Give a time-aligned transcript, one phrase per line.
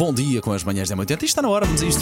[0.00, 2.00] Bom dia com as manhãs da 80 e está na hora, vamos a isto.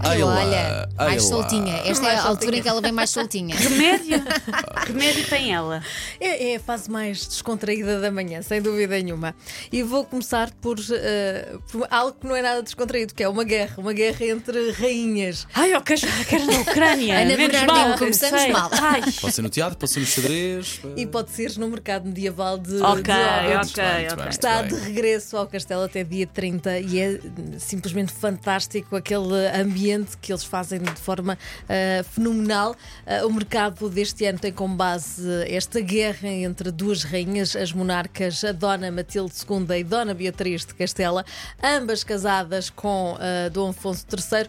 [0.00, 1.28] Ai Olha, ai mais lá.
[1.28, 1.74] soltinha.
[1.84, 3.54] Esta é a altura em que ela vem mais soltinha.
[3.60, 4.22] Remédio?
[4.86, 5.82] que médio tem ela?
[6.18, 9.34] É, é a fase mais descontraída da manhã, sem dúvida nenhuma.
[9.70, 13.44] E vou começar por, eh, por algo que não é nada descontraído, que é uma
[13.44, 15.46] guerra, uma guerra entre rainhas.
[15.54, 17.18] Ai, eu quero, quero na Ucrânia.
[17.18, 18.52] Ana Menos Bernardino, mal, começamos sei.
[18.52, 18.70] mal.
[18.72, 19.02] Ai.
[19.20, 20.80] Pode ser no teatro, pode ser no xadrez.
[20.96, 23.70] E pode ser no mercado medieval de, Ok, de Óbidos.
[23.70, 24.28] ok, Muito bem, ok.
[24.30, 27.20] Está de regresso ao castelo até dia 30 e é
[27.58, 31.38] simplesmente fantástico aquele ambiente que eles fazem de forma
[31.68, 32.74] ah, fenomenal.
[33.06, 38.42] Ah, o mercado deste ano tem como base esta guerra entre duas rainhas, as monarcas,
[38.44, 41.24] a Dona Matilde II e Dona Beatriz de Castela,
[41.62, 44.46] ambas casadas com ah, Dom Afonso III,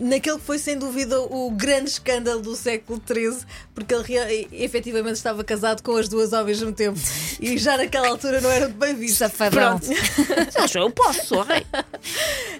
[0.00, 3.44] naquele que foi sem dúvida o grande escândalo do século XIII,
[3.74, 6.98] porque ele efetivamente estava casado com as duas ao mesmo tempo
[7.40, 9.18] e já naquela altura não era bem visto.
[9.18, 9.80] Safadão.
[10.56, 11.64] Acho eu posso, sou rei.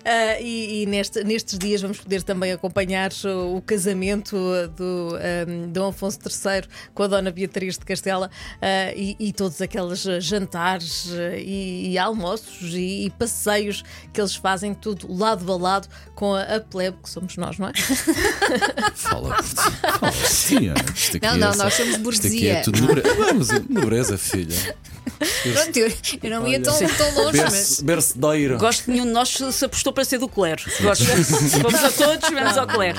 [0.05, 4.37] Ah, e e neste- nestes dias vamos poder também acompanhar o, o casamento
[4.77, 9.61] do ahm, Dom Afonso III com a Dona Beatriz de Castela ah, e, e todos
[9.61, 11.07] aqueles jantares
[11.39, 13.83] e, e almoços e, e passeios
[14.13, 17.69] que eles fazem, tudo lado a lado com a, a plebe, que somos nós, não
[17.69, 17.73] é?
[18.95, 19.43] Fala.
[19.43, 20.13] Fala.
[20.13, 22.53] Isto aqui Não, é não, só- nós somos aqui burguesia.
[22.55, 23.15] é tudo nobreza.
[23.15, 24.57] Vamos, nobreza, filha.
[25.17, 27.53] Pronto, eu, eu não ia tão, tão longe, mas.
[27.53, 28.59] Berce- Bercedeiro.
[28.59, 30.63] Gosto que nenhum de nós se apostou para ser do clero.
[30.83, 31.05] Gosto.
[31.67, 32.99] Vamos a todos, vamos ao clero.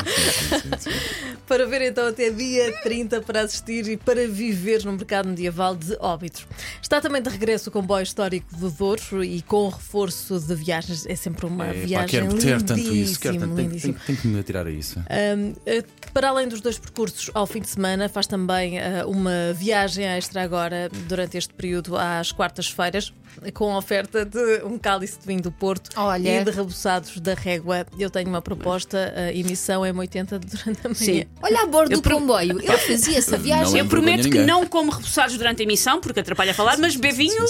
[1.47, 5.95] Para ver então até dia 30 para assistir e para viver no mercado medieval de
[5.99, 6.45] Óbidos.
[6.81, 11.05] Está também de regresso o comboio histórico do Douro e com o reforço de viagens.
[11.05, 12.89] É sempre uma É, pá, viagem quero ter tanto isso.
[12.91, 14.99] lindíssimo, Quero tanto, tenho, tenho- tenho que me atirar a isso.
[14.99, 19.53] Um, eh, para além dos dois percursos ao fim de semana, faz também eh, uma
[19.53, 23.13] viagem extra agora, durante este período, às quartas-feiras,
[23.53, 26.41] com a oferta de um cálice de vinho do Porto Olha.
[26.41, 27.85] e de rebuçados da Régua.
[27.97, 30.95] Eu tenho uma proposta, a emissão é M80 durante a manhã.
[30.95, 31.25] Sim.
[31.41, 32.59] Olha a bordo Eu do pro- comboio.
[32.61, 33.71] Eu fazia essa viagem.
[33.73, 34.45] Não Eu prometo que ninguém.
[34.45, 37.45] não como repousados durante a emissão, porque atrapalha a falar, mas bevinho,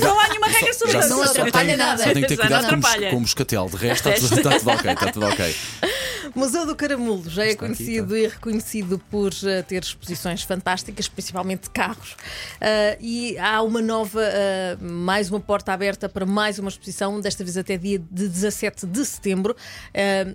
[0.00, 1.08] não há nenhuma regra sobre isso.
[1.10, 2.02] Não atrapalha nada.
[2.02, 3.66] Só tenho que ter Não cuidado com, com moscatel.
[3.70, 4.92] De resto, está tudo, está tudo ok.
[4.92, 5.56] Está tudo ok.
[6.34, 11.08] Museu do Caramulo já é Está aqui, conhecido e reconhecido por eh, ter exposições fantásticas,
[11.08, 12.16] principalmente de carros.
[12.60, 17.42] Ah, e há uma nova, ah, mais uma porta aberta para mais uma exposição, desta
[17.42, 19.56] vez até dia de 17 de setembro.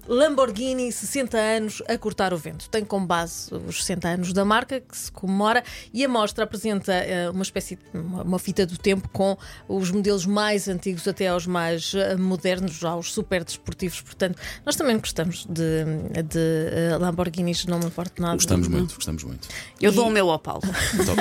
[0.07, 2.69] Lamborghini, 60 anos a cortar o vento.
[2.69, 5.63] Tem como base os 60 anos da marca, que se comemora,
[5.93, 6.93] e a mostra apresenta
[7.33, 11.47] uma espécie de uma, uma fita do tempo com os modelos mais antigos até aos
[11.47, 14.01] mais modernos, aos super desportivos.
[14.01, 15.84] Portanto, nós também gostamos de,
[16.23, 18.33] de ah, Lamborghinis, não me importa nada.
[18.35, 19.47] Gostamos muito, gostamos muito.
[19.81, 20.61] Eu dou o meu ao Paulo.
[20.93, 21.15] Então,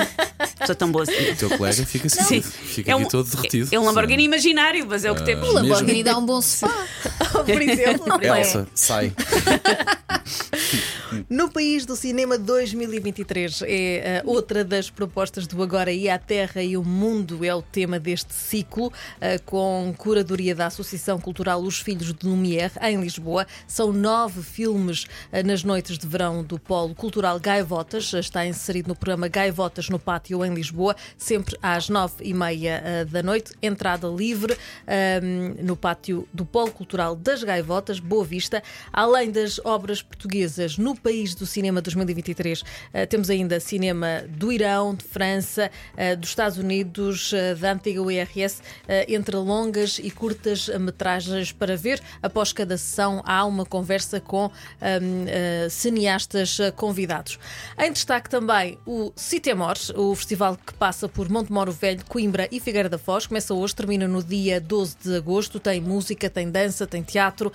[0.65, 1.31] Sou tão boa assim.
[1.31, 2.41] o teu colega fica assim, Sim.
[2.41, 3.69] fica É aqui um, todo derretido.
[3.75, 5.47] é um Lamborghini imaginário, mas é o que temos.
[5.49, 6.73] O Lamborghini dá um bom sofá.
[7.45, 8.39] Por exemplo, não é?
[8.41, 9.13] Elsa, sai.
[11.29, 16.63] No País do Cinema 2023 é uh, outra das propostas do Agora e a Terra
[16.63, 21.79] e o Mundo é o tema deste ciclo, uh, com curadoria da Associação Cultural Os
[21.79, 23.45] Filhos de Lumière, em Lisboa.
[23.67, 28.11] São nove filmes uh, nas noites de verão do Polo Cultural Gaivotas.
[28.13, 33.21] Está inserido no programa Gaivotas no Pátio, em Lisboa, sempre às nove e meia da
[33.21, 33.53] noite.
[33.61, 34.57] Entrada livre
[35.23, 38.61] um, no pátio do Polo Cultural das Gaivotas, Boa Vista.
[38.91, 44.95] Além das obras portuguesas no País do Cinema 2023, eh, temos ainda cinema do Irão,
[44.95, 48.59] de França, eh, dos Estados Unidos, eh, da antiga URS,
[49.07, 52.01] entre longas e curtas metragens para ver.
[52.23, 54.49] Após cada sessão, há uma conversa com
[54.81, 57.37] eh, cineastas convidados.
[57.77, 62.89] Em destaque também o Citemor, o festival que passa por Montemoro Velho, Coimbra e Figueira
[62.89, 63.27] da Foz.
[63.27, 65.59] Começa hoje, termina no dia 12 de agosto.
[65.59, 67.53] Tem música, tem dança, tem teatro,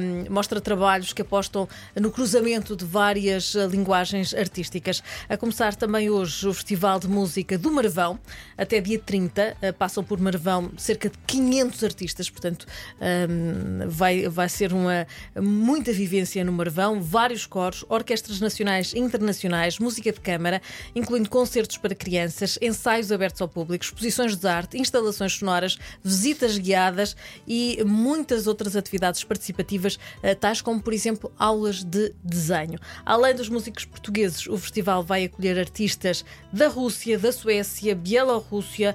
[0.00, 5.02] hum, mostra trabalhos que apostam no cruzamento de várias eh, linguagens artísticas.
[5.28, 8.18] A começar também hoje o Festival de Música do Marvão,
[8.56, 9.56] até dia 30.
[9.60, 12.66] eh, Passam por Marvão cerca de 500 artistas, portanto,
[13.00, 15.06] hum, vai, vai ser uma
[15.40, 20.62] muita vivência no Marvão, vários coros, orquestras nacionais e internacionais, música de câmara,
[20.94, 27.16] incluindo concertos para crianças, ensaios abertos ao público, exposições de arte, instalações sonoras, visitas guiadas
[27.46, 32.65] e muitas outras atividades participativas, eh, tais como, por exemplo, aulas de desenho.
[33.04, 38.94] Além dos músicos portugueses, o festival vai acolher artistas da Rússia, da Suécia, Bielorrússia,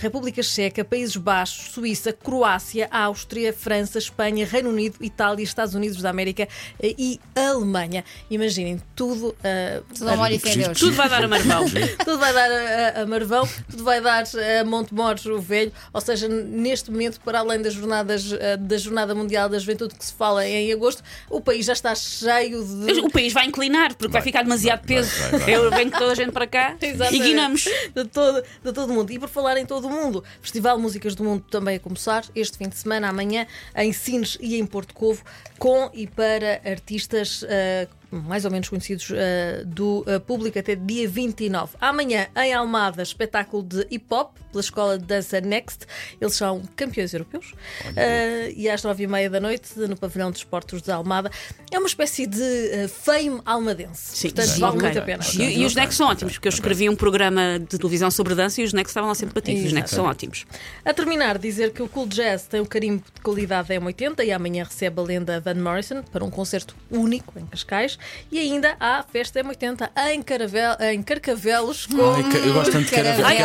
[0.00, 6.10] República Checa, Países Baixos, Suíça, Croácia, Áustria, França, Espanha, Reino Unido, Itália, Estados Unidos da
[6.10, 8.04] América uh, e Alemanha.
[8.30, 9.28] Imaginem, tudo.
[9.28, 10.78] Uh, Tudo em Deus.
[10.78, 11.64] Tudo vai dar a marmão.
[12.04, 14.24] tudo vai dar a, a Marvão, tudo vai dar
[14.60, 19.14] a Montemores o Velho, ou seja, neste momento, para além das jornadas eh, da Jornada
[19.14, 23.03] Mundial da Juventude que se fala em agosto, o país já está cheio de.
[23.04, 25.10] O país vai inclinar porque vai, Vai, ficar demasiado vai, peso.
[25.20, 25.54] vai, vai, vai.
[25.54, 26.74] Eu venho toda a gente para cá
[27.12, 27.64] e guinamos.
[27.94, 29.10] De todo, de todo o mundo.
[29.12, 32.56] E por falar em todo o mundo, Festival Músicas do Mundo também a começar este
[32.56, 33.46] fim de semana, amanhã,
[33.76, 35.22] em Sines e em Porto Covo,
[35.58, 37.44] com e para artistas.
[37.48, 41.76] eh, mais ou menos conhecidos eh, do eh, público até dia 29.
[41.80, 45.80] Amanhã, em Almada, espetáculo de hip hop pela Escola de Dança Next.
[46.20, 47.52] Eles são campeões europeus.
[47.96, 51.30] Eh, e às nove e meia da noite, no Pavilhão de Esportes de Almada.
[51.72, 54.16] É uma espécie de eh, fame almadense.
[54.16, 54.82] Sim, Portanto, sim, vale ok.
[54.82, 55.24] muito a pena.
[55.34, 58.60] E, e os necks são ótimos, porque eu escrevi um programa de televisão sobre dança
[58.60, 59.66] e os necks estavam lá sempre para ti.
[59.66, 60.46] Os necks são ótimos.
[60.84, 64.64] A terminar, dizer que o Cool Jazz tem o carimbo de qualidade M80 e amanhã
[64.64, 67.98] recebe a lenda Van Morrison para um concerto único em Cascais.
[68.30, 72.12] E ainda há a festa M80 em, Caravel, em Carcavelos com.
[72.12, 73.26] Ai, eu gosto tanto de caravela.
[73.28, 73.42] Ai,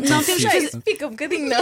[0.00, 1.60] Caravela não, tão temos que Fica um bocadinho, não.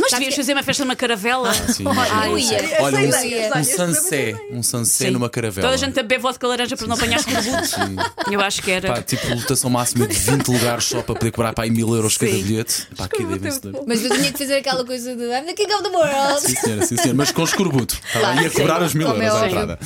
[0.00, 1.52] Mas devias fazer uma festa numa caravela.
[1.54, 2.38] Sim, eu imagina.
[2.38, 2.82] ia.
[2.82, 4.34] Olha, um, Essa ideia, um sansé.
[4.50, 5.10] Um sansé Sim.
[5.12, 5.66] numa caravela.
[5.68, 7.66] Toda a gente a beber vodka laranja para não apanhar escorbuto.
[7.66, 7.96] Sim.
[8.32, 8.94] Eu acho que era.
[8.94, 12.16] Pá, tipo, lotação máxima de 20 lugares só para poder cobrar para aí mil euros
[12.16, 12.42] cada Sim.
[12.42, 12.86] bilhete.
[12.96, 13.84] Pá, que ideia Escorbuto é vencedora.
[13.86, 16.40] Mas eu tinha que fazer aquela coisa de I'm the king of the world.
[16.40, 17.14] Sim, senhora, sim, senhora.
[17.14, 17.96] Mas com escorbuto.
[18.12, 18.42] Tá bem?
[18.44, 18.56] Ia sim.
[18.56, 19.60] cobrar os mil Como é euros à óbvio.
[19.62, 19.78] entrada.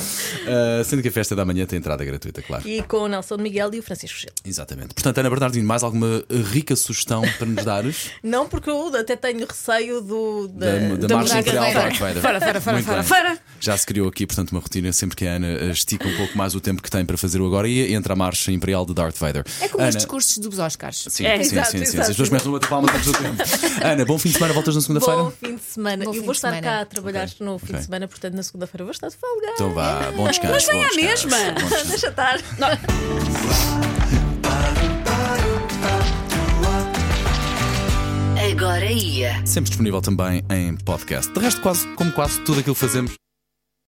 [0.47, 2.67] Ah, sendo que a festa da manhã tem entrada gratuita, claro.
[2.67, 4.29] E com o Nelson Miguel e o Francisco Gil.
[4.45, 4.93] Exatamente.
[4.93, 8.11] Portanto, Ana Bernardino, mais alguma rica sugestão para nos dares?
[8.21, 11.53] Não, porque eu até tenho receio do, da, Da, da, da Vader.
[11.73, 12.21] Darth Vader.
[12.21, 13.37] Fora, fora, fora, fora, fora.
[13.59, 16.37] Já se criou aqui, portanto, uma rotina sempre que a Ana eh, estica um pouco
[16.37, 18.93] mais o tempo que tem para fazer o agora e entra a marcha imperial de
[18.93, 19.43] Darth Vader.
[19.61, 21.05] É como Ana, os discursos dos Oscars.
[21.09, 21.91] Sim, É, sim, exato, sim, sim, sim.
[21.93, 22.01] exato.
[22.01, 23.43] As pessoas começam a bater palmas antes do tempo.
[23.83, 25.23] Ana, bom fim de semana, voltas na segunda-feira?
[25.23, 26.05] Bom fim de semana.
[26.05, 26.61] Bom eu vou estar semana.
[26.67, 27.35] cá a trabalhar Ok.
[27.39, 27.77] no fim Ok.
[27.79, 29.47] de semana, portanto, na segunda-feira vou estar de folga.
[29.53, 30.53] Então vá, bom descanso.
[30.53, 31.37] Mas vem à mesma.
[31.87, 32.39] Deixa estar.
[38.81, 39.45] Ia.
[39.45, 41.31] Sempre disponível também em podcast.
[41.31, 43.22] De resto, quase como quase tudo aquilo que fazemos.